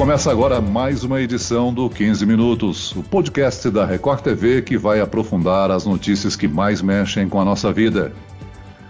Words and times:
Começa 0.00 0.30
agora 0.30 0.62
mais 0.62 1.04
uma 1.04 1.20
edição 1.20 1.74
do 1.74 1.90
15 1.90 2.24
Minutos, 2.24 2.96
o 2.96 3.02
podcast 3.02 3.68
da 3.68 3.84
Record 3.84 4.22
TV 4.22 4.62
que 4.62 4.78
vai 4.78 4.98
aprofundar 4.98 5.70
as 5.70 5.84
notícias 5.84 6.34
que 6.34 6.48
mais 6.48 6.80
mexem 6.80 7.28
com 7.28 7.38
a 7.38 7.44
nossa 7.44 7.70
vida. 7.70 8.10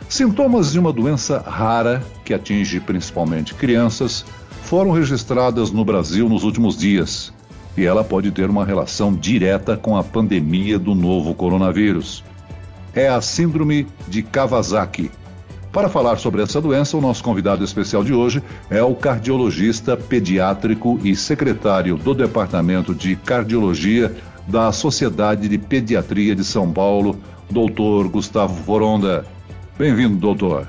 Sintomas 0.09 0.71
de 0.71 0.79
uma 0.79 0.93
doença 0.93 1.41
rara 1.41 2.01
que 2.25 2.33
atinge 2.33 2.79
principalmente 2.79 3.55
crianças 3.55 4.25
foram 4.63 4.93
registradas 4.93 5.73
no 5.73 5.85
Brasil 5.85 6.29
nos 6.29 6.45
últimos 6.45 6.79
dias 6.79 7.33
e 7.77 7.85
ela 7.85 8.05
pode 8.05 8.31
ter 8.31 8.49
uma 8.49 8.65
relação 8.65 9.13
direta 9.13 9.77
com 9.77 9.97
a 9.97 10.05
pandemia 10.05 10.79
do 10.79 10.95
novo 10.95 11.35
coronavírus. 11.35 12.23
É 12.95 13.09
a 13.09 13.21
Síndrome 13.21 13.85
de 14.07 14.23
Kawasaki 14.23 15.11
para 15.73 15.89
falar 15.89 16.19
sobre 16.19 16.43
essa 16.43 16.61
doença, 16.61 16.97
o 16.97 17.01
nosso 17.01 17.23
convidado 17.23 17.63
especial 17.63 18.03
de 18.03 18.13
hoje 18.13 18.43
é 18.69 18.83
o 18.83 18.95
cardiologista 18.95 19.97
pediátrico 19.97 20.99
e 21.05 21.15
secretário 21.15 21.97
do 21.97 22.13
Departamento 22.13 22.95
de 22.95 23.15
Cardiologia 23.15 24.15
da 24.49 24.73
Sociedade 24.73 25.49
de 25.49 25.59
Pediatria 25.59 26.35
de 26.35 26.45
São 26.45 26.73
Paulo, 26.73 27.17
doutor 27.49 28.09
Gustavo 28.09 28.55
Voronda. 28.55 29.25
Bem-vindo, 29.79 30.17
doutor. 30.17 30.67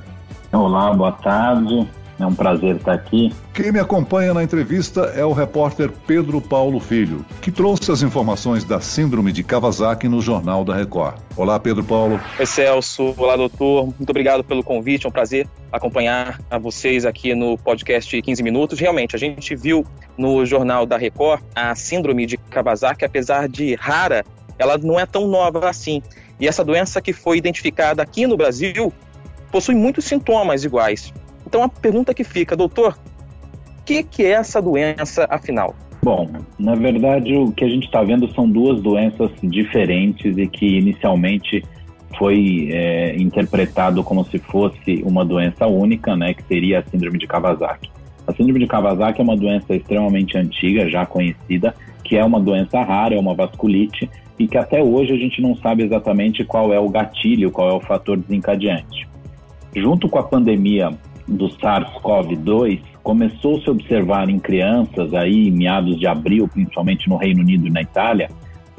Olá, 0.52 0.94
boa 0.94 1.12
tarde. 1.12 1.88
É 2.22 2.26
um 2.26 2.36
prazer 2.36 2.76
estar 2.76 2.94
aqui. 2.94 3.34
Quem 3.52 3.72
me 3.72 3.80
acompanha 3.80 4.32
na 4.32 4.44
entrevista 4.44 5.12
é 5.16 5.26
o 5.26 5.34
repórter 5.34 5.92
Pedro 6.06 6.40
Paulo 6.40 6.80
Filho, 6.80 7.26
que 7.42 7.52
trouxe 7.52 7.92
as 7.92 8.04
informações 8.04 8.64
da 8.64 8.80
Síndrome 8.80 9.32
de 9.32 9.44
Kawasaki 9.44 10.08
no 10.08 10.22
Jornal 10.22 10.64
da 10.64 10.76
Record. 10.76 11.16
Olá, 11.36 11.60
Pedro 11.60 11.84
Paulo. 11.84 12.20
Oi, 12.38 12.46
Celso. 12.46 13.16
Olá, 13.18 13.36
doutor. 13.36 13.86
Muito 13.86 14.12
obrigado 14.12 14.44
pelo 14.44 14.64
convite. 14.64 15.08
É 15.08 15.10
um 15.10 15.12
prazer 15.12 15.48
acompanhar 15.72 16.40
a 16.48 16.60
vocês 16.60 17.08
aqui 17.08 17.34
no 17.34 17.58
podcast 17.58 18.22
15 18.22 18.44
Minutos. 18.44 18.80
Realmente, 18.80 19.16
a 19.16 19.20
gente 19.20 19.56
viu 19.56 19.84
no 20.16 20.46
Jornal 20.46 20.86
da 20.86 20.98
Record 20.98 21.42
a 21.56 21.74
Síndrome 21.74 22.28
de 22.28 22.38
Kawasaki, 22.38 23.04
apesar 23.04 23.50
de 23.50 23.74
rara, 23.74 24.24
ela 24.60 24.78
não 24.78 25.00
é 25.00 25.08
tão 25.08 25.28
nova 25.28 25.68
assim. 25.68 26.04
E 26.40 26.48
essa 26.48 26.64
doença 26.64 27.02
que 27.02 27.14
foi 27.14 27.40
identificada 27.40 28.04
aqui 28.04 28.28
no 28.28 28.38
Brasil 28.38 28.94
possui 29.52 29.74
muitos 29.74 30.06
sintomas 30.06 30.64
iguais. 30.64 31.12
Então 31.52 31.64
a 31.64 31.68
pergunta 31.68 32.14
que 32.14 32.24
fica, 32.24 32.56
doutor, 32.56 32.98
o 33.82 33.84
que, 33.84 34.04
que 34.04 34.24
é 34.24 34.30
essa 34.30 34.62
doença 34.62 35.28
afinal? 35.30 35.76
Bom, 36.02 36.30
na 36.58 36.76
verdade 36.76 37.36
o 37.36 37.52
que 37.52 37.66
a 37.66 37.68
gente 37.68 37.88
está 37.88 38.02
vendo 38.02 38.34
são 38.34 38.50
duas 38.50 38.82
doenças 38.82 39.30
diferentes 39.44 40.38
e 40.38 40.48
que 40.48 40.78
inicialmente 40.78 41.62
foi 42.18 42.70
é, 42.72 43.18
interpretado 43.18 44.02
como 44.02 44.24
se 44.24 44.40
fosse 44.40 45.04
uma 45.06 45.26
doença 45.26 45.68
única, 45.68 46.16
né, 46.16 46.34
que 46.34 46.42
seria 46.44 46.80
a 46.80 46.84
síndrome 46.84 47.20
de 47.20 47.28
Kawasaki. 47.28 47.92
A 48.26 48.32
síndrome 48.32 48.62
de 48.62 48.68
Kawasaki 48.68 49.20
é 49.20 49.24
uma 49.24 49.36
doença 49.36 49.76
extremamente 49.76 50.38
antiga, 50.38 50.88
já 50.88 51.06
conhecida, 51.06 51.76
que 52.02 52.16
é 52.16 52.24
uma 52.24 52.40
doença 52.40 52.82
rara, 52.82 53.16
é 53.16 53.20
uma 53.20 53.36
vasculite 53.36 54.10
e 54.40 54.48
que 54.48 54.58
até 54.58 54.82
hoje 54.82 55.12
a 55.12 55.18
gente 55.18 55.42
não 55.42 55.54
sabe 55.58 55.84
exatamente 55.84 56.46
qual 56.46 56.72
é 56.72 56.80
o 56.80 56.88
gatilho, 56.88 57.52
qual 57.52 57.70
é 57.70 57.74
o 57.74 57.82
fator 57.82 58.16
desencadeante. 58.16 59.06
Junto 59.76 60.08
com 60.08 60.18
a 60.18 60.24
pandemia 60.24 60.92
do 61.32 61.48
SARS-CoV-2 61.48 62.82
começou-se 63.02 63.68
a 63.68 63.72
observar 63.72 64.30
em 64.30 64.38
crianças 64.38 65.14
aí 65.14 65.48
em 65.48 65.52
meados 65.52 65.98
de 65.98 66.06
abril, 66.06 66.48
principalmente 66.48 67.10
no 67.10 67.18
Reino 67.18 67.42
Unido 67.42 67.68
e 67.68 67.70
na 67.70 67.82
Itália, 67.82 68.30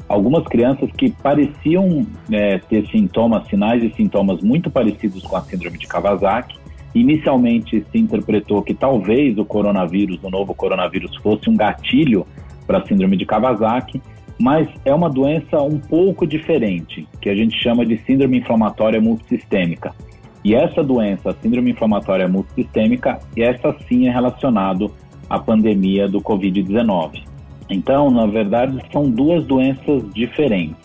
algumas 0.07 0.43
crianças 0.45 0.89
que 0.91 1.11
pareciam 1.11 2.05
é, 2.31 2.59
ter 2.59 2.87
sintomas, 2.87 3.47
sinais 3.47 3.83
e 3.83 3.93
sintomas 3.93 4.41
muito 4.41 4.69
parecidos 4.69 5.23
com 5.23 5.35
a 5.35 5.41
síndrome 5.41 5.77
de 5.77 5.87
Kawasaki. 5.87 6.57
Inicialmente 6.93 7.83
se 7.91 7.97
interpretou 7.97 8.61
que 8.61 8.73
talvez 8.73 9.37
o 9.37 9.45
coronavírus, 9.45 10.19
o 10.23 10.29
novo 10.29 10.53
coronavírus, 10.53 11.15
fosse 11.17 11.49
um 11.49 11.55
gatilho 11.55 12.25
para 12.67 12.77
a 12.77 12.85
síndrome 12.85 13.17
de 13.17 13.25
Kawasaki, 13.25 14.01
mas 14.39 14.67
é 14.85 14.93
uma 14.93 15.09
doença 15.09 15.61
um 15.61 15.79
pouco 15.79 16.25
diferente, 16.27 17.07
que 17.19 17.29
a 17.29 17.35
gente 17.35 17.57
chama 17.57 17.85
de 17.85 17.97
síndrome 18.05 18.37
inflamatória 18.37 19.01
multissistêmica. 19.01 19.93
E 20.43 20.53
essa 20.53 20.83
doença, 20.83 21.29
a 21.29 21.33
síndrome 21.33 21.71
inflamatória 21.71 22.27
multissistêmica, 22.27 23.19
essa 23.37 23.75
sim 23.87 24.07
é 24.07 24.11
relacionado 24.11 24.91
à 25.29 25.39
pandemia 25.39 26.07
do 26.07 26.19
Covid-19. 26.21 27.23
Então, 27.69 28.11
na 28.11 28.25
verdade, 28.25 28.77
são 28.91 29.09
duas 29.09 29.45
doenças 29.45 30.03
diferentes. 30.13 30.75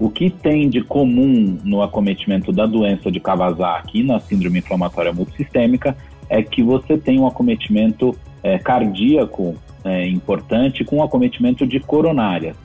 O 0.00 0.10
que 0.10 0.30
tem 0.30 0.68
de 0.68 0.80
comum 0.82 1.58
no 1.62 1.82
acometimento 1.82 2.50
da 2.50 2.66
doença 2.66 3.10
de 3.10 3.20
Kawasaki 3.20 4.02
na 4.02 4.18
síndrome 4.18 4.58
inflamatória 4.58 5.12
multissistêmica 5.12 5.96
é 6.28 6.42
que 6.42 6.62
você 6.62 6.96
tem 6.98 7.20
um 7.20 7.26
acometimento 7.26 8.16
é, 8.42 8.58
cardíaco 8.58 9.54
é, 9.84 10.08
importante 10.08 10.84
com 10.84 10.96
um 10.96 11.02
acometimento 11.02 11.66
de 11.66 11.78
coronárias. 11.78 12.56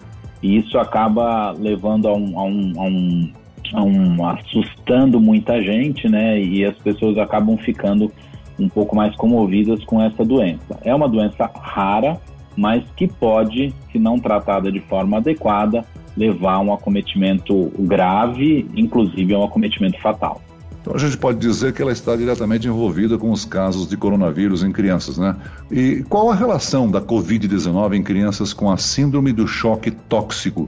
E 0.41 0.57
isso 0.57 0.79
acaba 0.79 1.51
levando 1.51 2.07
a 2.07 2.13
um, 2.13 2.39
a 2.39 2.43
um, 2.43 2.73
a 2.77 2.83
um 2.83 3.31
um, 3.73 4.25
assustando 4.25 5.19
muita 5.19 5.61
gente, 5.61 6.07
né? 6.07 6.41
E 6.41 6.65
as 6.65 6.75
pessoas 6.77 7.17
acabam 7.17 7.57
ficando 7.57 8.11
um 8.59 8.67
pouco 8.67 8.95
mais 8.95 9.15
comovidas 9.15 9.83
com 9.85 10.01
essa 10.01 10.23
doença. 10.25 10.77
É 10.83 10.93
uma 10.93 11.07
doença 11.07 11.49
rara, 11.61 12.19
mas 12.55 12.83
que 12.95 13.07
pode, 13.07 13.73
se 13.91 13.97
não 13.97 14.19
tratada 14.19 14.71
de 14.71 14.79
forma 14.81 15.17
adequada, 15.17 15.85
levar 16.15 16.55
a 16.55 16.59
um 16.59 16.73
acometimento 16.73 17.71
grave, 17.79 18.69
inclusive 18.75 19.33
a 19.33 19.39
um 19.39 19.43
acometimento 19.43 19.99
fatal. 20.01 20.41
Então 20.81 20.95
a 20.95 20.97
gente 20.97 21.17
pode 21.17 21.39
dizer 21.39 21.73
que 21.73 21.81
ela 21.81 21.91
está 21.91 22.15
diretamente 22.15 22.67
envolvida 22.67 23.17
com 23.17 23.31
os 23.31 23.45
casos 23.45 23.87
de 23.87 23.97
coronavírus 23.97 24.63
em 24.63 24.71
crianças, 24.71 25.17
né? 25.17 25.35
E 25.69 26.03
qual 26.09 26.31
a 26.31 26.35
relação 26.35 26.89
da 26.89 27.01
Covid-19 27.01 27.95
em 27.95 28.03
crianças 28.03 28.53
com 28.53 28.71
a 28.71 28.77
síndrome 28.77 29.31
do 29.31 29.47
choque 29.47 29.91
tóxico? 29.91 30.67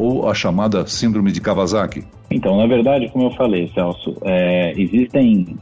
Ou 0.00 0.30
a 0.30 0.34
chamada 0.34 0.86
síndrome 0.86 1.30
de 1.30 1.42
Kawasaki? 1.42 2.02
Então, 2.30 2.56
na 2.56 2.66
verdade, 2.66 3.10
como 3.10 3.26
eu 3.26 3.30
falei, 3.32 3.70
Celso, 3.74 4.16
é, 4.22 4.72
existem 4.80 5.58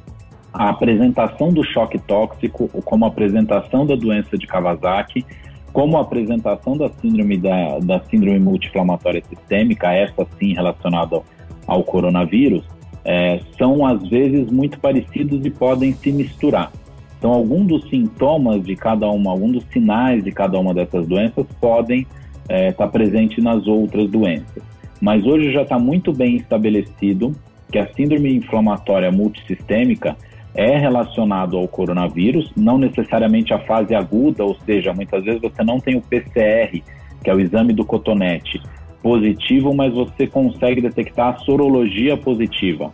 a 0.52 0.70
apresentação 0.70 1.52
do 1.52 1.64
choque 1.64 1.98
tóxico, 1.98 2.68
como 2.84 3.04
a 3.04 3.08
apresentação 3.08 3.84
da 3.84 3.96
doença 3.96 4.38
de 4.38 4.46
Kawasaki, 4.46 5.26
como 5.72 5.98
a 5.98 6.02
apresentação 6.02 6.76
da 6.76 6.88
síndrome 6.88 7.36
da, 7.36 7.80
da 7.80 8.00
síndrome 8.04 8.38
multi-inflamatória 8.38 9.22
sistêmica, 9.28 9.92
essa 9.92 10.24
sim 10.38 10.54
relacionada 10.54 11.20
ao 11.66 11.82
coronavírus, 11.82 12.62
é, 13.04 13.40
são 13.58 13.84
às 13.84 14.00
vezes 14.08 14.50
muito 14.52 14.78
parecidos 14.78 15.44
e 15.44 15.50
podem 15.50 15.92
se 15.92 16.12
misturar. 16.12 16.70
Então, 17.18 17.32
alguns 17.32 17.66
dos 17.66 17.90
sintomas 17.90 18.62
de 18.62 18.76
cada 18.76 19.08
uma, 19.10 19.32
alguns 19.32 19.52
dos 19.52 19.64
sinais 19.72 20.22
de 20.22 20.30
cada 20.30 20.58
uma 20.60 20.72
dessas 20.72 21.06
doenças 21.08 21.44
podem 21.60 22.06
está 22.48 22.54
é, 22.54 22.72
tá 22.72 22.88
presente 22.88 23.40
nas 23.40 23.66
outras 23.66 24.10
doenças. 24.10 24.62
Mas 25.00 25.24
hoje 25.24 25.52
já 25.52 25.62
está 25.62 25.78
muito 25.78 26.12
bem 26.12 26.36
estabelecido 26.36 27.32
que 27.70 27.78
a 27.78 27.86
síndrome 27.94 28.34
inflamatória 28.34 29.12
multissistêmica 29.12 30.16
é 30.54 30.76
relacionado 30.76 31.56
ao 31.56 31.68
coronavírus, 31.68 32.50
não 32.56 32.78
necessariamente 32.78 33.52
a 33.52 33.58
fase 33.60 33.94
aguda, 33.94 34.42
ou 34.42 34.56
seja, 34.66 34.92
muitas 34.92 35.22
vezes 35.22 35.40
você 35.40 35.62
não 35.62 35.78
tem 35.78 35.96
o 35.96 36.00
PCR, 36.00 36.82
que 37.22 37.30
é 37.30 37.34
o 37.34 37.38
exame 37.38 37.72
do 37.72 37.84
cotonete, 37.84 38.60
positivo, 39.02 39.72
mas 39.74 39.92
você 39.92 40.26
consegue 40.26 40.80
detectar 40.80 41.34
a 41.34 41.38
sorologia 41.38 42.16
positiva. 42.16 42.90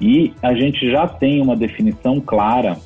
E 0.00 0.32
a 0.42 0.54
gente 0.54 0.88
já 0.90 1.08
tem 1.08 1.40
uma 1.42 1.56
definição 1.56 2.20
clara 2.20 2.76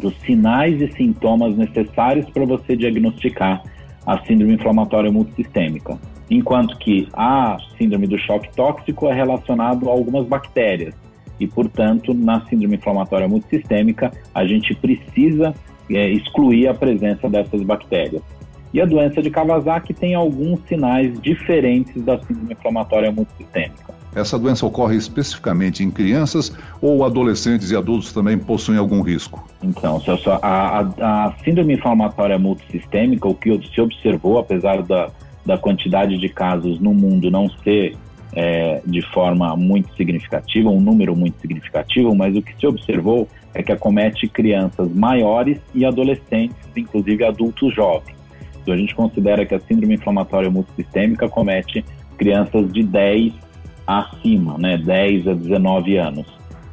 dos 0.00 0.14
sinais 0.20 0.80
e 0.80 0.90
sintomas 0.92 1.56
necessários 1.56 2.28
para 2.30 2.44
você 2.46 2.76
diagnosticar 2.76 3.62
a 4.08 4.24
síndrome 4.24 4.54
inflamatória 4.54 5.12
multissistêmica, 5.12 5.98
enquanto 6.30 6.78
que 6.78 7.06
a 7.12 7.58
síndrome 7.76 8.06
do 8.06 8.16
choque 8.16 8.48
tóxico 8.56 9.06
é 9.06 9.12
relacionado 9.12 9.86
a 9.86 9.92
algumas 9.92 10.26
bactérias 10.26 10.94
e, 11.38 11.46
portanto, 11.46 12.14
na 12.14 12.40
síndrome 12.46 12.76
inflamatória 12.76 13.28
multissistêmica 13.28 14.10
a 14.34 14.46
gente 14.46 14.74
precisa 14.74 15.54
é, 15.90 16.08
excluir 16.08 16.68
a 16.68 16.74
presença 16.74 17.28
dessas 17.28 17.62
bactérias. 17.62 18.22
E 18.72 18.80
a 18.80 18.86
doença 18.86 19.20
de 19.20 19.28
Kawasaki 19.28 19.92
tem 19.92 20.14
alguns 20.14 20.60
sinais 20.66 21.20
diferentes 21.20 22.02
da 22.02 22.18
síndrome 22.18 22.54
inflamatória 22.54 23.12
multissistêmica. 23.12 23.97
Essa 24.14 24.38
doença 24.38 24.64
ocorre 24.66 24.96
especificamente 24.96 25.84
em 25.84 25.90
crianças 25.90 26.52
ou 26.80 27.04
adolescentes 27.04 27.70
e 27.70 27.76
adultos 27.76 28.12
também 28.12 28.38
possuem 28.38 28.78
algum 28.78 29.02
risco? 29.02 29.46
Então, 29.62 30.00
a, 30.42 30.80
a, 30.80 31.26
a 31.26 31.34
síndrome 31.44 31.74
inflamatória 31.74 32.38
multissistêmica, 32.38 33.28
o 33.28 33.34
que 33.34 33.60
se 33.72 33.80
observou, 33.80 34.38
apesar 34.38 34.82
da, 34.82 35.10
da 35.44 35.58
quantidade 35.58 36.18
de 36.18 36.28
casos 36.28 36.80
no 36.80 36.94
mundo 36.94 37.30
não 37.30 37.48
ser 37.62 37.96
é, 38.34 38.80
de 38.84 39.02
forma 39.12 39.56
muito 39.56 39.94
significativa, 39.96 40.68
um 40.68 40.80
número 40.80 41.16
muito 41.16 41.40
significativo, 41.40 42.14
mas 42.14 42.36
o 42.36 42.42
que 42.42 42.54
se 42.58 42.66
observou 42.66 43.28
é 43.54 43.62
que 43.62 43.72
acomete 43.72 44.28
crianças 44.28 44.92
maiores 44.92 45.58
e 45.74 45.84
adolescentes, 45.84 46.56
inclusive 46.76 47.24
adultos 47.24 47.74
jovens. 47.74 48.16
Então, 48.62 48.74
a 48.74 48.76
gente 48.76 48.94
considera 48.94 49.46
que 49.46 49.54
a 49.54 49.60
síndrome 49.60 49.94
inflamatória 49.94 50.50
multissistêmica 50.50 51.26
acomete 51.26 51.84
crianças 52.18 52.70
de 52.72 52.82
10 52.82 53.32
acima, 53.88 54.58
né, 54.58 54.76
10 54.76 55.28
a 55.28 55.32
19 55.32 55.96
anos. 55.96 56.26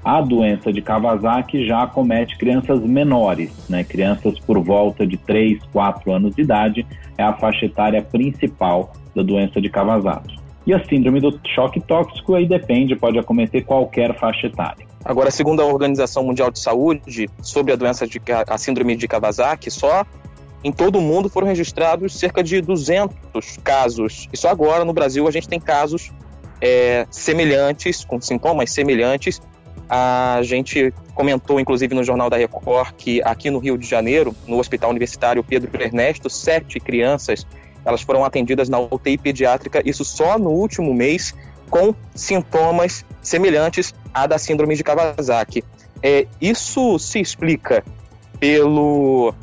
A 0.03 0.21
doença 0.21 0.71
de 0.71 0.81
Kawasaki 0.81 1.65
já 1.65 1.83
acomete 1.83 2.37
crianças 2.37 2.79
menores, 2.81 3.51
né? 3.67 3.83
crianças 3.83 4.37
por 4.37 4.59
volta 4.59 5.07
de 5.07 5.17
3, 5.17 5.63
4 5.73 6.11
anos 6.11 6.35
de 6.35 6.43
idade, 6.43 6.85
é 7.17 7.23
a 7.23 7.33
faixa 7.33 7.65
etária 7.65 8.03
principal 8.03 8.93
da 9.15 9.23
doença 9.23 9.59
de 9.59 9.67
Kawasaki. 9.67 10.37
E 10.67 10.73
a 10.73 10.85
síndrome 10.85 11.19
do 11.19 11.39
choque 11.47 11.79
tóxico 11.79 12.35
aí 12.35 12.45
depende, 12.45 12.95
pode 12.95 13.17
acometer 13.17 13.65
qualquer 13.65 14.13
faixa 14.19 14.45
etária. 14.45 14.85
Agora, 15.03 15.31
segundo 15.31 15.61
a 15.61 15.65
Organização 15.65 16.23
Mundial 16.23 16.51
de 16.51 16.59
Saúde, 16.59 17.27
sobre 17.41 17.73
a 17.73 17.75
doença 17.75 18.05
de 18.05 18.21
a 18.47 18.57
síndrome 18.59 18.95
de 18.95 19.07
Kawasaki, 19.07 19.71
só 19.71 20.05
em 20.63 20.71
todo 20.71 20.99
o 20.99 21.01
mundo 21.01 21.29
foram 21.29 21.47
registrados 21.47 22.17
cerca 22.17 22.43
de 22.43 22.61
200 22.61 23.57
casos. 23.63 24.27
E 24.31 24.37
só 24.37 24.49
agora 24.49 24.85
no 24.85 24.93
Brasil 24.93 25.27
a 25.27 25.31
gente 25.31 25.47
tem 25.47 25.59
casos 25.59 26.11
é, 26.61 27.05
semelhantes, 27.09 28.05
com 28.05 28.19
sintomas 28.19 28.71
semelhantes 28.71 29.41
a 29.89 30.39
gente 30.41 30.93
comentou, 31.13 31.59
inclusive, 31.59 31.93
no 31.93 32.03
Jornal 32.03 32.29
da 32.29 32.37
Record, 32.37 32.93
que 32.97 33.21
aqui 33.23 33.51
no 33.51 33.59
Rio 33.59 33.77
de 33.77 33.87
Janeiro, 33.87 34.35
no 34.47 34.57
Hospital 34.57 34.89
Universitário 34.89 35.43
Pedro 35.43 35.69
Ernesto, 35.81 36.29
sete 36.29 36.79
crianças 36.79 37.45
elas 37.85 38.01
foram 38.01 38.25
atendidas 38.25 38.67
na 38.67 38.79
UTI 38.79 39.15
pediátrica, 39.15 39.79
isso 39.85 40.03
só 40.03 40.39
no 40.39 40.49
último 40.49 40.91
mês, 40.91 41.35
com 41.69 41.93
sintomas 42.15 43.05
semelhantes 43.21 43.93
à 44.11 44.25
da 44.25 44.39
síndrome 44.39 44.75
de 44.75 44.83
Kawasaki. 44.83 45.63
É, 46.01 46.25
isso 46.41 46.97
se 46.97 47.19
explica 47.19 47.83
pelo 48.39 49.35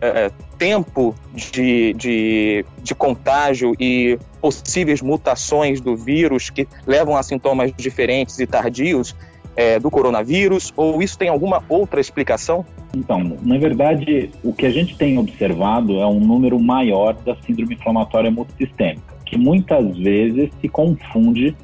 é, 0.00 0.26
é 0.26 0.30
tempo 0.56 1.14
de, 1.34 1.92
de, 1.92 2.64
de 2.82 2.94
contágio 2.94 3.74
e 3.78 4.18
possíveis 4.40 5.02
mutações 5.02 5.80
do 5.80 5.96
vírus 5.96 6.50
que 6.50 6.66
levam 6.86 7.16
a 7.16 7.22
sintomas 7.22 7.72
diferentes 7.76 8.38
e 8.38 8.46
tardios 8.46 9.14
é, 9.56 9.78
do 9.78 9.90
coronavírus 9.90 10.72
ou 10.76 11.02
isso 11.02 11.18
tem 11.18 11.28
alguma 11.28 11.62
outra 11.68 12.00
explicação? 12.00 12.64
Então, 12.96 13.36
na 13.42 13.58
verdade, 13.58 14.30
o 14.42 14.52
que 14.52 14.66
a 14.66 14.70
gente 14.70 14.96
tem 14.96 15.18
observado 15.18 15.98
é 15.98 16.06
um 16.06 16.20
número 16.20 16.58
maior 16.58 17.14
da 17.14 17.36
síndrome 17.46 17.74
inflamatória 17.74 18.30
multissistêmica, 18.30 19.14
que 19.24 19.38
muitas 19.38 19.96
vezes 19.96 20.50
se 20.60 20.68
confunde 20.68 21.56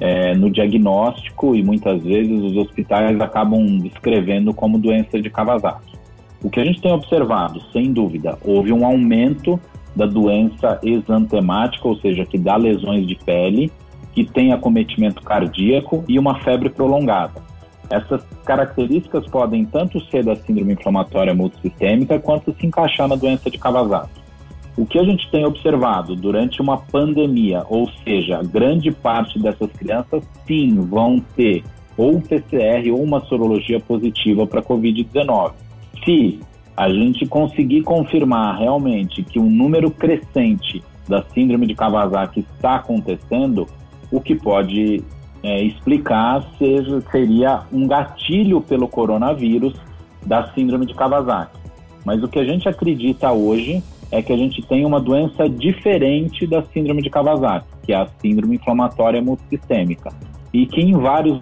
é, 0.00 0.34
no 0.34 0.50
diagnóstico 0.50 1.54
e 1.54 1.62
muitas 1.62 2.02
vezes 2.02 2.40
os 2.40 2.56
hospitais 2.56 3.20
acabam 3.20 3.78
descrevendo 3.78 4.52
como 4.52 4.78
doença 4.78 5.20
de 5.20 5.30
Kawasaki. 5.30 5.92
O 6.42 6.50
que 6.50 6.58
a 6.58 6.64
gente 6.64 6.80
tem 6.80 6.90
observado, 6.90 7.60
sem 7.72 7.92
dúvida, 7.92 8.36
houve 8.44 8.72
um 8.72 8.84
aumento 8.84 9.60
da 9.94 10.06
doença 10.06 10.78
exantemática, 10.82 11.86
ou 11.86 11.96
seja, 11.96 12.24
que 12.24 12.38
dá 12.38 12.56
lesões 12.56 13.06
de 13.06 13.14
pele, 13.14 13.70
que 14.12 14.24
tem 14.24 14.52
acometimento 14.52 15.22
cardíaco 15.22 16.04
e 16.08 16.18
uma 16.18 16.40
febre 16.40 16.70
prolongada. 16.70 17.40
Essas 17.90 18.22
características 18.44 19.26
podem 19.26 19.64
tanto 19.66 20.00
ser 20.06 20.24
da 20.24 20.34
síndrome 20.34 20.72
inflamatória 20.72 21.34
multissistêmica 21.34 22.18
quanto 22.18 22.54
se 22.58 22.66
encaixar 22.66 23.06
na 23.06 23.16
doença 23.16 23.50
de 23.50 23.58
Kawasaki. 23.58 24.22
O 24.76 24.86
que 24.86 24.98
a 24.98 25.04
gente 25.04 25.30
tem 25.30 25.44
observado 25.44 26.16
durante 26.16 26.62
uma 26.62 26.78
pandemia, 26.78 27.64
ou 27.68 27.90
seja, 28.02 28.40
grande 28.42 28.90
parte 28.90 29.38
dessas 29.38 29.70
crianças 29.72 30.22
sim 30.46 30.74
vão 30.80 31.22
ter 31.36 31.62
ou 31.96 32.16
um 32.16 32.20
PCR 32.20 32.90
ou 32.90 33.02
uma 33.02 33.20
sorologia 33.26 33.78
positiva 33.78 34.46
para 34.46 34.62
Covid-19. 34.62 35.52
Se 36.04 36.40
a 36.76 36.88
gente 36.88 37.26
conseguir 37.26 37.82
confirmar 37.82 38.58
realmente 38.58 39.22
que 39.22 39.38
um 39.38 39.50
número 39.50 39.90
crescente 39.90 40.82
da 41.08 41.22
síndrome 41.34 41.66
de 41.66 41.74
Kawasaki 41.74 42.46
está 42.54 42.76
acontecendo, 42.76 43.66
o 44.10 44.20
que 44.20 44.34
pode 44.34 45.02
é, 45.42 45.62
explicar 45.62 46.44
seja, 46.58 47.00
seria 47.10 47.62
um 47.72 47.86
gatilho 47.86 48.60
pelo 48.60 48.88
coronavírus 48.88 49.74
da 50.24 50.52
síndrome 50.52 50.86
de 50.86 50.94
Kawasaki. 50.94 51.58
Mas 52.04 52.22
o 52.22 52.28
que 52.28 52.38
a 52.38 52.44
gente 52.44 52.68
acredita 52.68 53.32
hoje 53.32 53.82
é 54.10 54.22
que 54.22 54.32
a 54.32 54.36
gente 54.36 54.62
tem 54.62 54.84
uma 54.84 55.00
doença 55.00 55.48
diferente 55.48 56.46
da 56.46 56.62
síndrome 56.62 57.02
de 57.02 57.10
Kawasaki, 57.10 57.66
que 57.82 57.92
é 57.92 57.96
a 57.96 58.06
síndrome 58.20 58.56
inflamatória 58.56 59.22
multissistêmica, 59.22 60.10
e 60.52 60.66
que 60.66 60.80
em 60.80 60.92
vários 60.92 61.40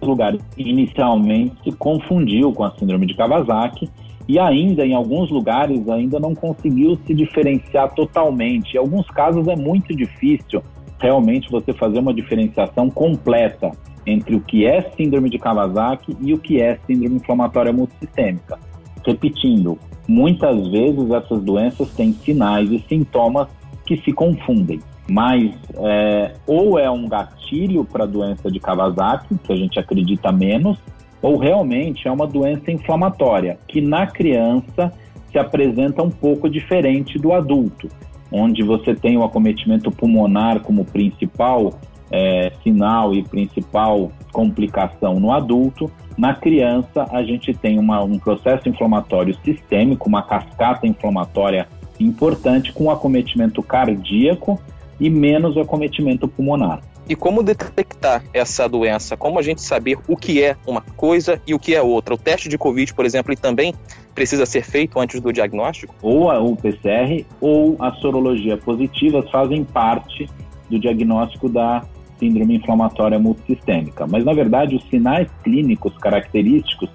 lugares 0.00 0.40
inicialmente 0.56 1.54
se 1.62 1.72
confundiu 1.72 2.52
com 2.52 2.64
a 2.64 2.72
síndrome 2.72 3.06
de 3.06 3.14
Kawasaki 3.14 3.88
e 4.32 4.38
ainda 4.38 4.86
em 4.86 4.94
alguns 4.94 5.30
lugares 5.30 5.86
ainda 5.90 6.18
não 6.18 6.34
conseguiu 6.34 6.98
se 7.06 7.12
diferenciar 7.12 7.94
totalmente. 7.94 8.74
Em 8.74 8.78
alguns 8.78 9.06
casos 9.08 9.46
é 9.46 9.54
muito 9.54 9.94
difícil 9.94 10.62
realmente 10.98 11.50
você 11.50 11.70
fazer 11.74 11.98
uma 11.98 12.14
diferenciação 12.14 12.88
completa 12.88 13.70
entre 14.06 14.34
o 14.34 14.40
que 14.40 14.64
é 14.64 14.90
síndrome 14.96 15.28
de 15.28 15.38
Kawasaki 15.38 16.16
e 16.18 16.32
o 16.32 16.38
que 16.38 16.62
é 16.62 16.78
síndrome 16.86 17.16
inflamatória 17.16 17.74
multissistêmica. 17.74 18.58
Repetindo, 19.06 19.78
muitas 20.08 20.66
vezes 20.70 21.10
essas 21.10 21.42
doenças 21.44 21.90
têm 21.90 22.14
sinais 22.14 22.72
e 22.72 22.82
sintomas 22.88 23.48
que 23.84 23.98
se 23.98 24.14
confundem, 24.14 24.80
mas 25.10 25.52
é, 25.76 26.32
ou 26.46 26.78
é 26.78 26.90
um 26.90 27.06
gatilho 27.06 27.84
para 27.84 28.04
a 28.04 28.06
doença 28.06 28.50
de 28.50 28.58
Kawasaki, 28.58 29.36
que 29.44 29.52
a 29.52 29.56
gente 29.56 29.78
acredita 29.78 30.32
menos, 30.32 30.78
ou 31.22 31.38
realmente 31.38 32.06
é 32.06 32.10
uma 32.10 32.26
doença 32.26 32.70
inflamatória, 32.70 33.58
que 33.66 33.80
na 33.80 34.06
criança 34.06 34.92
se 35.30 35.38
apresenta 35.38 36.02
um 36.02 36.10
pouco 36.10 36.50
diferente 36.50 37.18
do 37.18 37.32
adulto 37.32 37.88
onde 38.32 38.62
você 38.62 38.94
tem 38.94 39.16
o 39.16 39.22
acometimento 39.22 39.90
pulmonar 39.90 40.60
como 40.60 40.84
principal 40.84 41.78
é, 42.10 42.50
sinal 42.62 43.14
e 43.14 43.22
principal 43.22 44.10
complicação 44.32 45.20
no 45.20 45.30
adulto, 45.32 45.90
na 46.16 46.34
criança 46.34 47.06
a 47.10 47.22
gente 47.22 47.52
tem 47.52 47.78
uma, 47.78 48.02
um 48.02 48.18
processo 48.18 48.68
inflamatório 48.68 49.36
sistêmico, 49.44 50.08
uma 50.08 50.22
cascata 50.22 50.86
inflamatória 50.86 51.68
importante 52.00 52.72
com 52.72 52.90
acometimento 52.90 53.62
cardíaco 53.62 54.58
e 54.98 55.08
menos 55.08 55.56
acometimento 55.56 56.26
pulmonar. 56.26 56.80
E 57.12 57.14
como 57.14 57.42
detectar 57.42 58.24
essa 58.32 58.66
doença? 58.66 59.18
Como 59.18 59.38
a 59.38 59.42
gente 59.42 59.60
saber 59.60 59.98
o 60.08 60.16
que 60.16 60.42
é 60.42 60.56
uma 60.66 60.80
coisa 60.80 61.38
e 61.46 61.52
o 61.52 61.58
que 61.58 61.74
é 61.74 61.82
outra? 61.82 62.14
O 62.14 62.16
teste 62.16 62.48
de 62.48 62.56
Covid, 62.56 62.94
por 62.94 63.04
exemplo, 63.04 63.34
e 63.34 63.36
também 63.36 63.74
precisa 64.14 64.46
ser 64.46 64.64
feito 64.64 64.98
antes 64.98 65.20
do 65.20 65.30
diagnóstico? 65.30 65.94
Ou 66.00 66.30
a, 66.30 66.40
o 66.40 66.56
PCR 66.56 67.26
ou 67.38 67.76
a 67.78 67.92
sorologia 67.96 68.56
positivas 68.56 69.30
fazem 69.30 69.62
parte 69.62 70.26
do 70.70 70.78
diagnóstico 70.78 71.50
da 71.50 71.82
síndrome 72.18 72.56
inflamatória 72.56 73.18
multissistêmica. 73.18 74.06
Mas, 74.06 74.24
na 74.24 74.32
verdade, 74.32 74.74
os 74.74 74.84
sinais 74.88 75.28
clínicos 75.44 75.94
característicos 75.98 76.88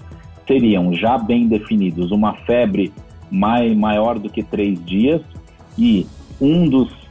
seriam 0.47 0.95
já 0.95 1.19
bem 1.19 1.47
definidos: 1.47 2.09
uma 2.09 2.33
febre 2.37 2.91
mai, 3.29 3.75
maior 3.75 4.17
do 4.17 4.31
que 4.31 4.41
três 4.41 4.83
dias 4.83 5.21
e 5.77 6.07
um 6.41 6.67
dos 6.67 7.06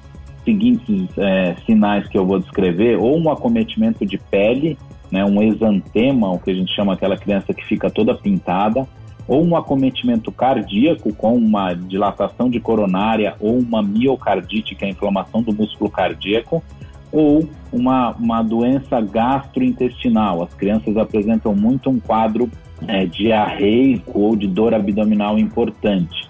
seguintes 0.46 1.06
é, 1.18 1.56
sinais 1.66 2.08
que 2.08 2.16
eu 2.16 2.24
vou 2.24 2.38
descrever, 2.38 2.96
ou 2.96 3.18
um 3.18 3.28
acometimento 3.28 4.06
de 4.06 4.16
pele, 4.16 4.78
né, 5.10 5.24
um 5.24 5.42
exantema, 5.42 6.30
o 6.30 6.38
que 6.38 6.50
a 6.50 6.54
gente 6.54 6.74
chama 6.74 6.94
aquela 6.94 7.16
criança 7.18 7.52
que 7.52 7.64
fica 7.66 7.90
toda 7.90 8.14
pintada, 8.14 8.86
ou 9.28 9.44
um 9.44 9.56
acometimento 9.56 10.30
cardíaco 10.30 11.12
com 11.12 11.34
uma 11.34 11.74
dilatação 11.74 12.48
de 12.48 12.60
coronária 12.60 13.34
ou 13.40 13.58
uma 13.58 13.82
miocardite, 13.82 14.74
que 14.74 14.84
é 14.84 14.88
a 14.88 14.90
inflamação 14.90 15.42
do 15.42 15.52
músculo 15.52 15.90
cardíaco, 15.90 16.62
ou 17.10 17.48
uma, 17.72 18.12
uma 18.12 18.42
doença 18.42 19.00
gastrointestinal. 19.00 20.42
As 20.44 20.54
crianças 20.54 20.96
apresentam 20.96 21.54
muito 21.54 21.90
um 21.90 21.98
quadro 21.98 22.48
é, 22.86 23.04
diarreico 23.04 24.20
ou 24.20 24.36
de 24.36 24.46
dor 24.46 24.74
abdominal 24.74 25.38
importante, 25.38 26.28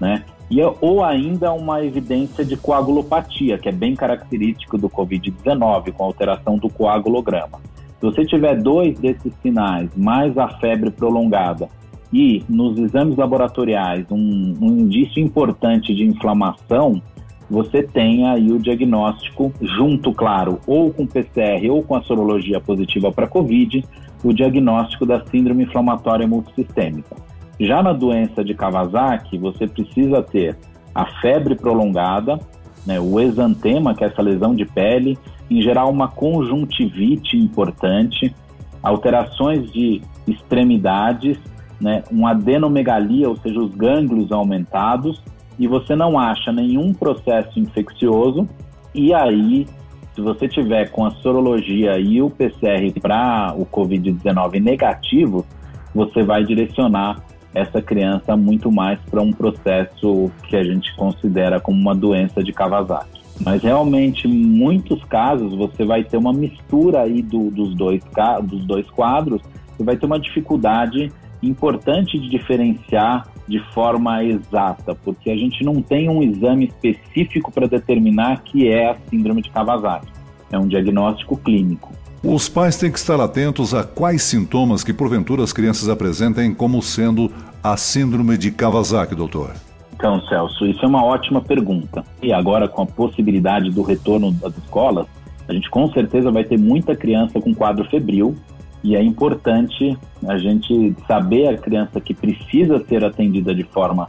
né? 0.00 0.24
E, 0.50 0.60
ou 0.80 1.04
ainda 1.04 1.52
uma 1.52 1.84
evidência 1.84 2.44
de 2.44 2.56
coagulopatia, 2.56 3.58
que 3.58 3.68
é 3.68 3.72
bem 3.72 3.94
característico 3.94 4.78
do 4.78 4.88
Covid-19, 4.88 5.92
com 5.92 6.04
alteração 6.04 6.56
do 6.56 6.70
coagulograma. 6.70 7.60
Se 8.00 8.06
você 8.06 8.24
tiver 8.24 8.56
dois 8.56 8.98
desses 8.98 9.32
sinais, 9.42 9.90
mais 9.96 10.38
a 10.38 10.48
febre 10.58 10.90
prolongada 10.90 11.68
e 12.12 12.42
nos 12.48 12.78
exames 12.78 13.16
laboratoriais 13.16 14.06
um, 14.10 14.54
um 14.60 14.68
indício 14.78 15.22
importante 15.22 15.94
de 15.94 16.04
inflamação, 16.04 17.02
você 17.50 17.82
tem 17.82 18.26
aí 18.28 18.52
o 18.52 18.58
diagnóstico 18.58 19.52
junto, 19.60 20.12
claro, 20.12 20.60
ou 20.66 20.92
com 20.92 21.06
PCR 21.06 21.68
ou 21.70 21.82
com 21.82 21.96
a 21.96 22.02
sorologia 22.02 22.60
positiva 22.60 23.10
para 23.10 23.26
COVID, 23.26 23.84
o 24.22 24.32
diagnóstico 24.32 25.06
da 25.06 25.24
síndrome 25.26 25.64
inflamatória 25.64 26.26
multissistêmica. 26.26 27.16
Já 27.60 27.82
na 27.82 27.92
doença 27.92 28.44
de 28.44 28.54
Kawasaki, 28.54 29.38
você 29.38 29.66
precisa 29.66 30.22
ter 30.22 30.56
a 30.94 31.06
febre 31.20 31.54
prolongada, 31.54 32.38
né, 32.86 32.98
o 33.00 33.20
exantema, 33.20 33.94
que 33.94 34.04
é 34.04 34.06
essa 34.06 34.22
lesão 34.22 34.54
de 34.54 34.64
pele, 34.64 35.18
em 35.50 35.60
geral 35.60 35.90
uma 35.90 36.08
conjuntivite 36.08 37.36
importante, 37.36 38.34
alterações 38.82 39.70
de 39.72 40.00
extremidades 40.26 41.38
né, 41.80 42.02
um 42.12 42.26
adenomegalia, 42.26 43.28
ou 43.28 43.36
seja, 43.36 43.58
os 43.58 43.74
gânglios 43.74 44.32
aumentados, 44.32 45.22
e 45.58 45.66
você 45.66 45.94
não 45.94 46.18
acha 46.18 46.52
nenhum 46.52 46.92
processo 46.92 47.58
infeccioso, 47.58 48.48
e 48.94 49.12
aí 49.12 49.66
se 50.14 50.20
você 50.20 50.48
tiver 50.48 50.90
com 50.90 51.06
a 51.06 51.12
sorologia 51.12 51.96
e 51.96 52.20
o 52.20 52.28
PCR 52.28 52.92
para 53.00 53.54
o 53.56 53.64
Covid-19 53.64 54.60
negativo, 54.60 55.46
você 55.94 56.24
vai 56.24 56.42
direcionar 56.42 57.24
essa 57.54 57.80
criança 57.80 58.36
muito 58.36 58.70
mais 58.70 58.98
para 59.10 59.22
um 59.22 59.32
processo 59.32 60.30
que 60.48 60.56
a 60.56 60.62
gente 60.62 60.94
considera 60.96 61.60
como 61.60 61.80
uma 61.80 61.94
doença 61.94 62.42
de 62.42 62.52
Kawasaki. 62.52 63.18
Mas 63.44 63.62
realmente, 63.62 64.26
em 64.26 64.44
muitos 64.44 65.02
casos, 65.04 65.54
você 65.54 65.84
vai 65.84 66.02
ter 66.02 66.16
uma 66.16 66.32
mistura 66.32 67.02
aí 67.02 67.22
do, 67.22 67.50
dos, 67.50 67.74
dois, 67.74 68.02
dos 68.42 68.64
dois 68.64 68.88
quadros 68.90 69.40
e 69.78 69.82
vai 69.82 69.96
ter 69.96 70.06
uma 70.06 70.18
dificuldade 70.18 71.12
importante 71.42 72.18
de 72.18 72.28
diferenciar 72.28 73.28
de 73.46 73.60
forma 73.72 74.22
exata, 74.24 74.94
porque 74.94 75.30
a 75.30 75.36
gente 75.36 75.64
não 75.64 75.80
tem 75.80 76.08
um 76.08 76.22
exame 76.22 76.66
específico 76.66 77.50
para 77.50 77.66
determinar 77.66 78.42
que 78.42 78.68
é 78.68 78.90
a 78.90 78.96
síndrome 79.08 79.40
de 79.40 79.50
Kawasaki. 79.50 80.08
É 80.50 80.58
um 80.58 80.66
diagnóstico 80.66 81.36
clínico. 81.36 81.92
Os 82.30 82.46
pais 82.46 82.76
têm 82.76 82.92
que 82.92 82.98
estar 82.98 83.18
atentos 83.18 83.72
a 83.72 83.82
quais 83.82 84.20
sintomas 84.20 84.84
que 84.84 84.92
porventura 84.92 85.42
as 85.42 85.50
crianças 85.50 85.88
apresentem 85.88 86.52
como 86.52 86.82
sendo 86.82 87.32
a 87.64 87.74
síndrome 87.74 88.36
de 88.36 88.50
Kawasaki, 88.50 89.14
doutor. 89.14 89.54
Então, 89.94 90.20
Celso, 90.28 90.66
isso 90.66 90.84
é 90.84 90.86
uma 90.86 91.02
ótima 91.02 91.40
pergunta. 91.40 92.04
E 92.22 92.30
agora, 92.30 92.68
com 92.68 92.82
a 92.82 92.86
possibilidade 92.86 93.70
do 93.70 93.80
retorno 93.80 94.30
das 94.30 94.54
escolas, 94.58 95.06
a 95.48 95.54
gente 95.54 95.70
com 95.70 95.90
certeza 95.90 96.30
vai 96.30 96.44
ter 96.44 96.58
muita 96.58 96.94
criança 96.94 97.40
com 97.40 97.54
quadro 97.54 97.88
febril, 97.88 98.36
e 98.84 98.94
é 98.94 99.02
importante 99.02 99.96
a 100.26 100.36
gente 100.36 100.94
saber 101.06 101.48
a 101.48 101.56
criança 101.56 101.98
que 101.98 102.12
precisa 102.12 102.84
ser 102.86 103.06
atendida 103.06 103.54
de 103.54 103.62
forma 103.62 104.06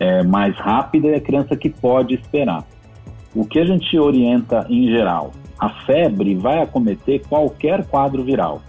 é, 0.00 0.24
mais 0.24 0.56
rápida 0.56 1.06
e 1.06 1.14
a 1.14 1.20
criança 1.20 1.54
que 1.54 1.70
pode 1.70 2.14
esperar. 2.14 2.66
O 3.32 3.44
que 3.44 3.60
a 3.60 3.64
gente 3.64 3.96
orienta 3.96 4.66
em 4.68 4.88
geral? 4.88 5.30
A 5.60 5.68
febre 5.84 6.34
vai 6.34 6.62
acometer 6.62 7.20
qualquer 7.28 7.86
quadro 7.86 8.24
viral. 8.24 8.62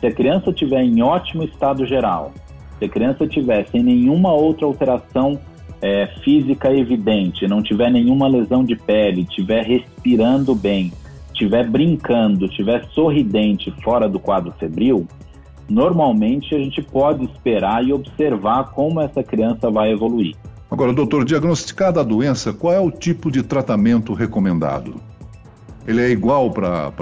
Se 0.00 0.06
a 0.06 0.12
criança 0.12 0.48
estiver 0.50 0.82
em 0.82 1.02
ótimo 1.02 1.44
estado 1.44 1.86
geral, 1.86 2.32
se 2.78 2.86
a 2.86 2.88
criança 2.88 3.24
estiver 3.24 3.68
sem 3.68 3.82
nenhuma 3.82 4.32
outra 4.32 4.66
alteração 4.66 5.38
é, 5.82 6.06
física 6.24 6.72
evidente, 6.72 7.46
não 7.46 7.62
tiver 7.62 7.90
nenhuma 7.90 8.26
lesão 8.26 8.64
de 8.64 8.74
pele, 8.74 9.22
estiver 9.22 9.62
respirando 9.62 10.54
bem, 10.54 10.90
estiver 11.26 11.68
brincando, 11.68 12.46
estiver 12.46 12.84
sorridente 12.86 13.70
fora 13.84 14.08
do 14.08 14.18
quadro 14.18 14.52
febril, 14.52 15.06
normalmente 15.68 16.54
a 16.54 16.58
gente 16.58 16.80
pode 16.80 17.24
esperar 17.24 17.84
e 17.84 17.92
observar 17.92 18.70
como 18.70 19.00
essa 19.00 19.22
criança 19.22 19.70
vai 19.70 19.92
evoluir. 19.92 20.34
Agora, 20.70 20.92
doutor, 20.94 21.24
diagnosticada 21.24 22.00
a 22.00 22.02
doença, 22.02 22.52
qual 22.52 22.72
é 22.72 22.80
o 22.80 22.90
tipo 22.90 23.30
de 23.30 23.42
tratamento 23.42 24.14
recomendado? 24.14 24.94
Ele 25.86 26.00
é 26.00 26.10
igual 26.10 26.50
para 26.50 26.92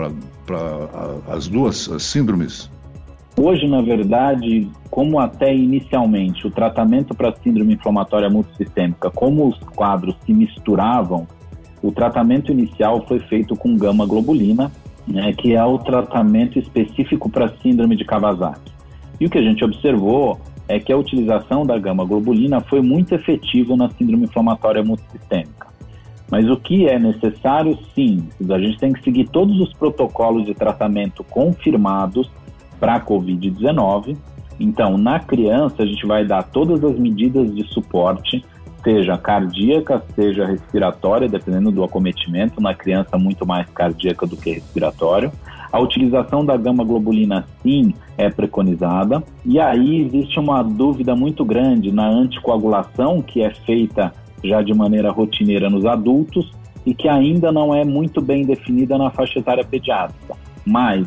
as 1.28 1.48
duas 1.48 1.90
as 1.90 2.02
síndromes? 2.02 2.70
Hoje, 3.36 3.66
na 3.66 3.80
verdade, 3.80 4.68
como 4.90 5.18
até 5.18 5.54
inicialmente 5.54 6.46
o 6.46 6.50
tratamento 6.50 7.14
para 7.14 7.34
síndrome 7.36 7.74
inflamatória 7.74 8.28
multissistêmica, 8.28 9.10
como 9.10 9.48
os 9.48 9.58
quadros 9.74 10.14
se 10.26 10.32
misturavam, 10.32 11.26
o 11.82 11.90
tratamento 11.90 12.52
inicial 12.52 13.06
foi 13.06 13.20
feito 13.20 13.56
com 13.56 13.76
gama 13.76 14.04
globulina, 14.04 14.70
né, 15.08 15.32
que 15.32 15.54
é 15.54 15.64
o 15.64 15.78
tratamento 15.78 16.58
específico 16.58 17.30
para 17.30 17.48
síndrome 17.62 17.96
de 17.96 18.04
Kawasaki. 18.04 18.72
E 19.18 19.26
o 19.26 19.30
que 19.30 19.38
a 19.38 19.42
gente 19.42 19.64
observou 19.64 20.38
é 20.68 20.78
que 20.78 20.92
a 20.92 20.96
utilização 20.96 21.64
da 21.64 21.78
gama 21.78 22.04
globulina 22.04 22.60
foi 22.60 22.82
muito 22.82 23.14
efetiva 23.14 23.74
na 23.76 23.88
síndrome 23.90 24.24
inflamatória 24.24 24.84
multissistêmica. 24.84 25.69
Mas 26.30 26.48
o 26.48 26.56
que 26.56 26.86
é 26.86 26.98
necessário, 26.98 27.76
sim, 27.94 28.28
a 28.48 28.58
gente 28.58 28.78
tem 28.78 28.92
que 28.92 29.02
seguir 29.02 29.28
todos 29.28 29.58
os 29.60 29.72
protocolos 29.72 30.46
de 30.46 30.54
tratamento 30.54 31.24
confirmados 31.24 32.30
para 32.78 32.94
a 32.94 33.00
Covid-19. 33.00 34.16
Então, 34.58 34.96
na 34.96 35.18
criança, 35.18 35.82
a 35.82 35.86
gente 35.86 36.06
vai 36.06 36.24
dar 36.24 36.44
todas 36.44 36.84
as 36.84 36.98
medidas 36.98 37.52
de 37.54 37.66
suporte, 37.72 38.44
seja 38.84 39.18
cardíaca, 39.18 40.02
seja 40.14 40.46
respiratória, 40.46 41.28
dependendo 41.28 41.70
do 41.70 41.82
acometimento, 41.82 42.60
na 42.60 42.74
criança 42.74 43.18
muito 43.18 43.46
mais 43.46 43.68
cardíaca 43.70 44.26
do 44.26 44.36
que 44.36 44.52
respiratório. 44.52 45.32
A 45.72 45.78
utilização 45.78 46.44
da 46.44 46.56
gama-globulina, 46.56 47.46
sim, 47.62 47.94
é 48.18 48.28
preconizada. 48.28 49.22
E 49.44 49.58
aí 49.58 50.00
existe 50.00 50.38
uma 50.38 50.62
dúvida 50.62 51.14
muito 51.14 51.44
grande 51.44 51.92
na 51.92 52.08
anticoagulação, 52.08 53.22
que 53.22 53.42
é 53.42 53.50
feita 53.50 54.12
já 54.42 54.62
de 54.62 54.74
maneira 54.74 55.10
rotineira 55.10 55.68
nos 55.68 55.84
adultos 55.84 56.52
e 56.84 56.94
que 56.94 57.08
ainda 57.08 57.52
não 57.52 57.74
é 57.74 57.84
muito 57.84 58.20
bem 58.20 58.44
definida 58.44 58.96
na 58.96 59.10
faixa 59.10 59.38
etária 59.38 59.64
pediátrica. 59.64 60.34
Mas, 60.64 61.06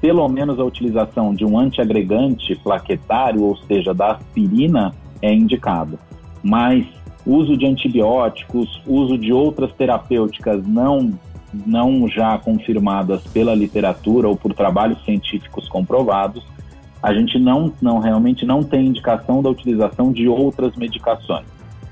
pelo 0.00 0.26
menos 0.28 0.58
a 0.58 0.64
utilização 0.64 1.34
de 1.34 1.44
um 1.44 1.58
antiagregante 1.58 2.54
plaquetário, 2.56 3.42
ou 3.42 3.56
seja, 3.56 3.92
da 3.92 4.12
aspirina, 4.12 4.94
é 5.20 5.32
indicado. 5.32 5.98
Mas 6.42 6.86
uso 7.26 7.56
de 7.56 7.66
antibióticos, 7.66 8.80
uso 8.86 9.18
de 9.18 9.32
outras 9.32 9.72
terapêuticas 9.72 10.66
não 10.66 11.12
não 11.66 12.06
já 12.06 12.38
confirmadas 12.38 13.22
pela 13.24 13.54
literatura 13.56 14.28
ou 14.28 14.36
por 14.36 14.54
trabalhos 14.54 15.04
científicos 15.04 15.68
comprovados, 15.68 16.44
a 17.02 17.12
gente 17.12 17.40
não, 17.40 17.72
não 17.82 17.98
realmente 17.98 18.46
não 18.46 18.62
tem 18.62 18.86
indicação 18.86 19.42
da 19.42 19.50
utilização 19.50 20.12
de 20.12 20.28
outras 20.28 20.76
medicações. 20.76 21.46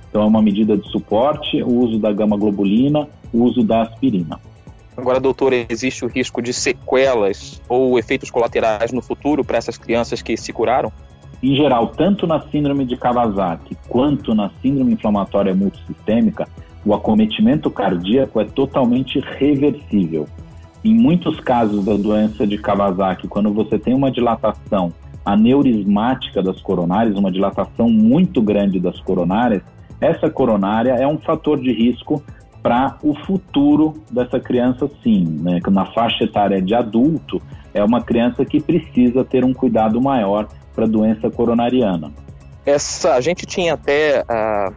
Então, 0.08 0.22
é 0.22 0.26
uma 0.26 0.42
medida 0.42 0.76
de 0.76 0.88
suporte, 0.90 1.62
o 1.62 1.72
uso 1.72 1.98
da 1.98 2.12
gama-globulina, 2.12 3.08
o 3.32 3.44
uso 3.44 3.62
da 3.62 3.82
aspirina. 3.82 4.40
Agora, 4.96 5.20
doutor, 5.20 5.52
existe 5.52 6.04
o 6.04 6.08
risco 6.08 6.42
de 6.42 6.52
sequelas 6.52 7.62
ou 7.68 7.98
efeitos 7.98 8.30
colaterais 8.30 8.92
no 8.92 9.00
futuro 9.00 9.44
para 9.44 9.56
essas 9.56 9.78
crianças 9.78 10.20
que 10.20 10.36
se 10.36 10.52
curaram? 10.52 10.90
Em 11.40 11.54
geral, 11.54 11.88
tanto 11.88 12.26
na 12.26 12.40
síndrome 12.48 12.84
de 12.84 12.96
Kawasaki 12.96 13.76
quanto 13.88 14.34
na 14.34 14.50
síndrome 14.60 14.94
inflamatória 14.94 15.54
multissistêmica, 15.54 16.48
o 16.84 16.92
acometimento 16.94 17.70
cardíaco 17.70 18.40
é 18.40 18.44
totalmente 18.44 19.20
reversível. 19.20 20.26
Em 20.84 20.94
muitos 20.94 21.38
casos 21.38 21.84
da 21.84 21.96
doença 21.96 22.44
de 22.44 22.58
Kawasaki, 22.58 23.28
quando 23.28 23.52
você 23.52 23.78
tem 23.78 23.94
uma 23.94 24.10
dilatação 24.10 24.92
aneurismática 25.24 26.42
das 26.42 26.60
coronárias, 26.60 27.16
uma 27.16 27.30
dilatação 27.30 27.88
muito 27.88 28.42
grande 28.42 28.80
das 28.80 28.98
coronárias, 29.00 29.62
essa 30.00 30.30
coronária 30.30 30.92
é 30.92 31.06
um 31.06 31.18
fator 31.18 31.60
de 31.60 31.72
risco 31.72 32.22
para 32.62 32.98
o 33.02 33.14
futuro 33.24 33.94
dessa 34.10 34.40
criança, 34.40 34.90
sim. 35.02 35.24
Né? 35.40 35.60
Na 35.70 35.86
faixa 35.86 36.24
etária 36.24 36.60
de 36.60 36.74
adulto, 36.74 37.40
é 37.72 37.82
uma 37.82 38.02
criança 38.02 38.44
que 38.44 38.60
precisa 38.60 39.24
ter 39.24 39.44
um 39.44 39.52
cuidado 39.52 40.00
maior 40.00 40.48
para 40.74 40.84
a 40.84 40.88
doença 40.88 41.30
coronariana. 41.30 42.12
Essa, 42.64 43.14
a 43.14 43.20
gente 43.20 43.46
tinha 43.46 43.74
até, 43.74 44.22
uh, 44.22 44.74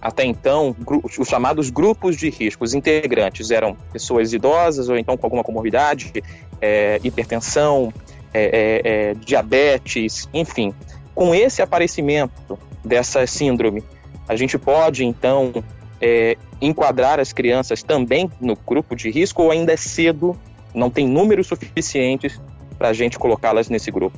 até 0.00 0.24
então 0.24 0.76
os 1.18 1.28
chamados 1.28 1.70
grupos 1.70 2.16
de 2.16 2.30
risco. 2.30 2.64
Os 2.64 2.74
integrantes 2.74 3.50
eram 3.50 3.76
pessoas 3.92 4.32
idosas 4.32 4.88
ou 4.88 4.98
então 4.98 5.16
com 5.16 5.26
alguma 5.26 5.42
comorbidade, 5.42 6.12
é, 6.60 7.00
hipertensão, 7.02 7.92
é, 8.32 8.82
é, 8.84 9.14
diabetes, 9.14 10.28
enfim. 10.34 10.74
Com 11.14 11.34
esse 11.34 11.62
aparecimento 11.62 12.58
dessa 12.84 13.26
síndrome, 13.26 13.82
a 14.30 14.36
gente 14.36 14.56
pode, 14.56 15.04
então, 15.04 15.52
é, 16.00 16.36
enquadrar 16.62 17.18
as 17.18 17.32
crianças 17.32 17.82
também 17.82 18.30
no 18.40 18.54
grupo 18.54 18.94
de 18.94 19.10
risco 19.10 19.42
ou 19.42 19.50
ainda 19.50 19.72
é 19.72 19.76
cedo, 19.76 20.36
não 20.72 20.88
tem 20.88 21.04
números 21.04 21.48
suficientes 21.48 22.40
para 22.78 22.90
a 22.90 22.92
gente 22.92 23.18
colocá-las 23.18 23.68
nesse 23.68 23.90
grupo? 23.90 24.16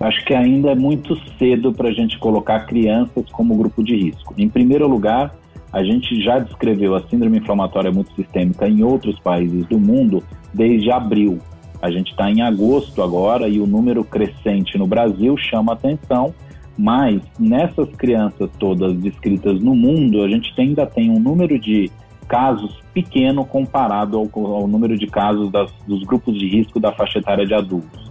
Acho 0.00 0.24
que 0.24 0.32
ainda 0.32 0.70
é 0.70 0.74
muito 0.74 1.20
cedo 1.38 1.70
para 1.70 1.90
a 1.90 1.92
gente 1.92 2.18
colocar 2.18 2.60
crianças 2.60 3.26
como 3.30 3.54
grupo 3.54 3.84
de 3.84 3.94
risco. 3.94 4.32
Em 4.38 4.48
primeiro 4.48 4.88
lugar, 4.88 5.36
a 5.70 5.84
gente 5.84 6.18
já 6.22 6.38
descreveu 6.38 6.94
a 6.94 7.06
síndrome 7.06 7.36
inflamatória 7.36 7.92
multissistêmica 7.92 8.66
em 8.66 8.82
outros 8.82 9.20
países 9.20 9.66
do 9.66 9.78
mundo 9.78 10.24
desde 10.54 10.90
abril. 10.90 11.38
A 11.82 11.90
gente 11.90 12.12
está 12.12 12.30
em 12.30 12.40
agosto 12.40 13.02
agora 13.02 13.46
e 13.48 13.60
o 13.60 13.66
número 13.66 14.02
crescente 14.02 14.78
no 14.78 14.86
Brasil 14.86 15.36
chama 15.36 15.74
atenção 15.74 16.34
mas 16.78 17.20
nessas 17.38 17.88
crianças 17.90 18.50
todas 18.58 18.94
descritas 18.94 19.60
no 19.60 19.74
mundo, 19.74 20.22
a 20.22 20.28
gente 20.28 20.52
ainda 20.58 20.86
tem 20.86 21.10
um 21.10 21.18
número 21.18 21.58
de 21.58 21.90
casos 22.28 22.80
pequeno 22.94 23.44
comparado 23.44 24.18
ao, 24.18 24.46
ao 24.54 24.66
número 24.66 24.96
de 24.96 25.06
casos 25.06 25.50
das, 25.50 25.70
dos 25.86 26.02
grupos 26.04 26.38
de 26.38 26.48
risco 26.48 26.80
da 26.80 26.92
faixa 26.92 27.18
etária 27.18 27.46
de 27.46 27.54
adultos. 27.54 28.10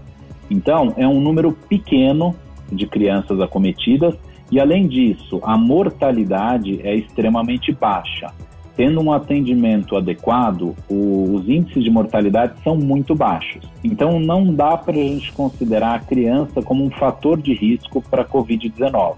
Então, 0.50 0.94
é 0.98 1.08
um 1.08 1.20
número 1.20 1.54
pequeno 1.70 2.36
de 2.72 2.86
crianças 2.86 3.40
acometidas 3.40 4.16
e, 4.52 4.60
além 4.60 4.88
disso, 4.88 5.40
a 5.44 5.58
mortalidade 5.58 6.82
é 6.84 6.96
extremamente 6.96 7.72
baixa 7.72 8.32
tendo 8.76 9.02
um 9.02 9.12
atendimento 9.12 9.96
adequado, 9.98 10.76
o, 10.90 11.36
os 11.36 11.48
índices 11.48 11.84
de 11.84 11.90
mortalidade 11.90 12.54
são 12.64 12.76
muito 12.76 13.14
baixos. 13.14 13.64
Então, 13.84 14.20
não 14.20 14.54
dá 14.54 14.78
para 14.78 14.94
a 14.94 15.04
gente 15.04 15.32
considerar 15.34 15.96
a 15.96 16.00
criança 16.00 16.62
como 16.62 16.84
um 16.84 16.90
fator 16.92 17.42
de 17.42 17.54
risco 17.54 18.02
para 18.02 18.22
a 18.22 18.26
Covid-19. 18.26 19.16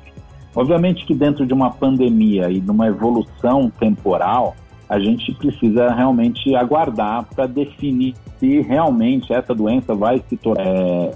Obviamente 0.55 1.05
que 1.05 1.15
dentro 1.15 1.45
de 1.45 1.53
uma 1.53 1.71
pandemia 1.71 2.49
e 2.51 2.61
numa 2.61 2.87
evolução 2.87 3.71
temporal, 3.79 4.55
a 4.87 4.99
gente 4.99 5.33
precisa 5.33 5.91
realmente 5.91 6.55
aguardar 6.55 7.25
para 7.33 7.47
definir 7.47 8.13
se 8.37 8.61
realmente 8.61 9.33
essa 9.33 9.55
doença 9.55 9.95
vai 9.95 10.21
se, 10.29 10.39
é, 10.57 11.11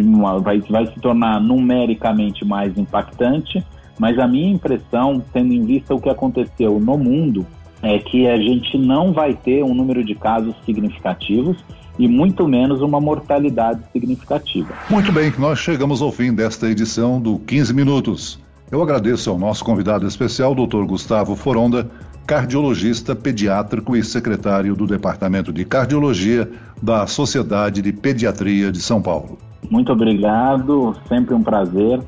uma, 0.00 0.38
vai, 0.38 0.60
vai 0.60 0.86
se 0.86 0.98
tornar 1.00 1.40
numericamente 1.40 2.44
mais 2.44 2.76
impactante, 2.78 3.62
mas 3.98 4.18
a 4.18 4.26
minha 4.26 4.50
impressão, 4.50 5.22
tendo 5.32 5.52
em 5.52 5.62
vista 5.62 5.94
o 5.94 6.00
que 6.00 6.08
aconteceu 6.08 6.80
no 6.80 6.96
mundo, 6.96 7.46
é 7.82 7.98
que 7.98 8.28
a 8.28 8.36
gente 8.36 8.78
não 8.78 9.12
vai 9.12 9.34
ter 9.34 9.62
um 9.64 9.74
número 9.74 10.04
de 10.04 10.14
casos 10.14 10.54
significativos 10.64 11.56
e 11.98 12.08
muito 12.08 12.46
menos 12.48 12.80
uma 12.80 13.00
mortalidade 13.00 13.82
significativa. 13.92 14.72
Muito 14.88 15.12
bem, 15.12 15.32
nós 15.38 15.58
chegamos 15.58 16.00
ao 16.00 16.10
fim 16.10 16.32
desta 16.32 16.70
edição 16.70 17.20
do 17.20 17.38
15 17.40 17.74
Minutos. 17.74 18.40
Eu 18.70 18.82
agradeço 18.82 19.28
ao 19.28 19.38
nosso 19.38 19.62
convidado 19.64 20.06
especial, 20.06 20.54
Dr. 20.54 20.84
Gustavo 20.86 21.36
Foronda, 21.36 21.90
cardiologista 22.26 23.14
pediátrico 23.14 23.94
e 23.96 24.02
secretário 24.02 24.74
do 24.74 24.86
Departamento 24.86 25.52
de 25.52 25.64
Cardiologia 25.64 26.50
da 26.80 27.06
Sociedade 27.06 27.82
de 27.82 27.92
Pediatria 27.92 28.72
de 28.72 28.80
São 28.80 29.02
Paulo. 29.02 29.36
Muito 29.70 29.92
obrigado, 29.92 30.94
sempre 31.08 31.34
um 31.34 31.42
prazer 31.42 32.00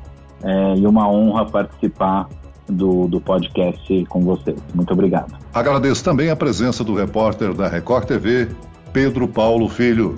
é, 0.42 0.74
e 0.76 0.86
uma 0.86 1.08
honra 1.08 1.44
participar 1.44 2.28
do, 2.68 3.06
do 3.08 3.20
podcast 3.20 4.04
com 4.06 4.20
vocês. 4.22 4.56
Muito 4.74 4.92
obrigado. 4.92 5.36
Agradeço 5.52 6.02
também 6.02 6.30
a 6.30 6.36
presença 6.36 6.82
do 6.82 6.94
repórter 6.94 7.54
da 7.54 7.68
Record 7.68 8.06
TV, 8.06 8.48
Pedro 8.92 9.28
Paulo 9.28 9.68
Filho. 9.68 10.16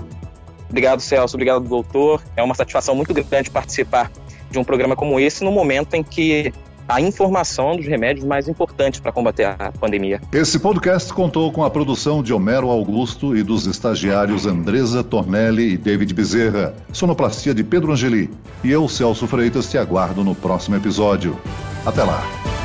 Obrigado, 0.68 1.00
Celso. 1.00 1.36
Obrigado, 1.36 1.68
doutor. 1.68 2.22
É 2.36 2.42
uma 2.42 2.54
satisfação 2.54 2.94
muito 2.94 3.12
grande 3.14 3.50
participar 3.50 4.10
de 4.50 4.58
um 4.58 4.64
programa 4.64 4.96
como 4.96 5.18
esse 5.18 5.44
no 5.44 5.50
momento 5.50 5.94
em 5.94 6.02
que 6.02 6.52
a 6.88 7.00
informação 7.00 7.76
dos 7.76 7.86
remédios 7.86 8.24
mais 8.24 8.48
importantes 8.48 9.00
para 9.00 9.12
combater 9.12 9.44
a 9.44 9.72
pandemia. 9.72 10.20
Esse 10.32 10.58
podcast 10.58 11.12
contou 11.12 11.50
com 11.52 11.64
a 11.64 11.70
produção 11.70 12.22
de 12.22 12.32
Homero 12.32 12.68
Augusto 12.68 13.36
e 13.36 13.42
dos 13.42 13.66
estagiários 13.66 14.46
Andresa 14.46 15.02
Tornelli 15.02 15.72
e 15.72 15.76
David 15.76 16.12
Bezerra, 16.14 16.74
sonoplastia 16.92 17.54
de 17.54 17.64
Pedro 17.64 17.92
Angeli. 17.92 18.30
E 18.62 18.70
eu, 18.70 18.88
Celso 18.88 19.26
Freitas, 19.26 19.70
te 19.70 19.78
aguardo 19.78 20.24
no 20.24 20.34
próximo 20.34 20.76
episódio. 20.76 21.38
Até 21.84 22.02
lá! 22.02 22.55